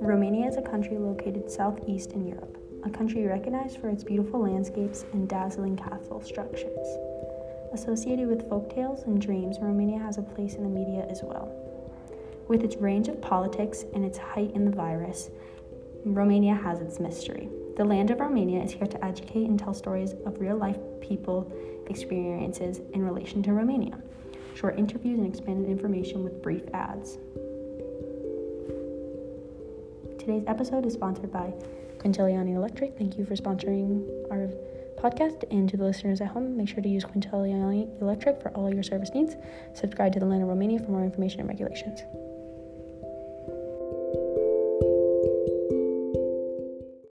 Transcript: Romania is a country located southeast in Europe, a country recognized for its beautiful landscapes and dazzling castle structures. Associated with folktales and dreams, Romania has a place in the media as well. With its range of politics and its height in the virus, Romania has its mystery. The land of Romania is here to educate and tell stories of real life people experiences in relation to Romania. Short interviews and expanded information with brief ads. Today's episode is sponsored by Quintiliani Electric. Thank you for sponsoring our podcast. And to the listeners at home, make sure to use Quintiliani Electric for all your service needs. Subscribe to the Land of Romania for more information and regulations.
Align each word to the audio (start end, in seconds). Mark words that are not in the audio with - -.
Romania 0.00 0.48
is 0.48 0.56
a 0.56 0.62
country 0.62 0.98
located 0.98 1.50
southeast 1.50 2.12
in 2.12 2.26
Europe, 2.26 2.58
a 2.84 2.90
country 2.90 3.24
recognized 3.24 3.78
for 3.80 3.88
its 3.88 4.04
beautiful 4.04 4.40
landscapes 4.40 5.06
and 5.12 5.28
dazzling 5.28 5.76
castle 5.76 6.20
structures. 6.20 6.86
Associated 7.72 8.28
with 8.28 8.48
folktales 8.50 9.06
and 9.06 9.20
dreams, 9.20 9.58
Romania 9.60 9.98
has 9.98 10.18
a 10.18 10.22
place 10.22 10.54
in 10.54 10.62
the 10.62 10.68
media 10.68 11.06
as 11.08 11.22
well. 11.22 11.50
With 12.48 12.64
its 12.64 12.76
range 12.76 13.08
of 13.08 13.22
politics 13.22 13.84
and 13.94 14.04
its 14.04 14.18
height 14.18 14.50
in 14.54 14.64
the 14.64 14.76
virus, 14.76 15.30
Romania 16.04 16.54
has 16.54 16.80
its 16.80 17.00
mystery. 17.00 17.48
The 17.76 17.84
land 17.84 18.10
of 18.10 18.20
Romania 18.20 18.62
is 18.62 18.72
here 18.72 18.86
to 18.86 19.04
educate 19.04 19.48
and 19.48 19.58
tell 19.58 19.72
stories 19.72 20.12
of 20.26 20.40
real 20.40 20.56
life 20.56 20.76
people 21.00 21.50
experiences 21.88 22.80
in 22.92 23.02
relation 23.04 23.42
to 23.44 23.54
Romania. 23.54 23.98
Short 24.62 24.78
interviews 24.78 25.18
and 25.18 25.26
expanded 25.26 25.68
information 25.68 26.22
with 26.22 26.40
brief 26.40 26.62
ads. 26.72 27.18
Today's 30.20 30.44
episode 30.46 30.86
is 30.86 30.92
sponsored 30.92 31.32
by 31.32 31.52
Quintiliani 31.98 32.54
Electric. 32.54 32.96
Thank 32.96 33.18
you 33.18 33.24
for 33.24 33.34
sponsoring 33.34 34.06
our 34.30 34.48
podcast. 35.02 35.42
And 35.50 35.68
to 35.68 35.76
the 35.76 35.82
listeners 35.82 36.20
at 36.20 36.28
home, 36.28 36.56
make 36.56 36.68
sure 36.68 36.80
to 36.80 36.88
use 36.88 37.04
Quintiliani 37.04 38.00
Electric 38.00 38.40
for 38.40 38.50
all 38.52 38.72
your 38.72 38.84
service 38.84 39.10
needs. 39.12 39.34
Subscribe 39.74 40.12
to 40.12 40.20
the 40.20 40.26
Land 40.26 40.44
of 40.44 40.48
Romania 40.48 40.78
for 40.78 40.92
more 40.92 41.02
information 41.02 41.40
and 41.40 41.48
regulations. 41.48 42.02